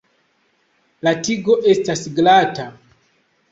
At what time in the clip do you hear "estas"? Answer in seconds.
1.75-2.03